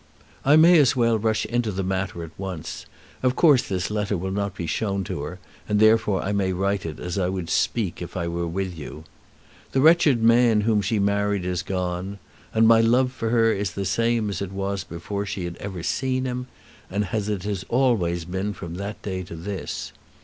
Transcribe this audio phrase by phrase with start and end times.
[0.43, 2.87] I may as well rush into the matter at once.
[3.21, 5.37] Of course this letter will not be shown to her,
[5.69, 9.03] and therefore I may write as I would speak if I were with you.
[9.73, 12.17] The wretched man whom she married is gone,
[12.51, 15.83] and my love for her is the same as it was before she had ever
[15.83, 16.47] seen him,
[16.89, 19.93] and as it has always been from that day to this.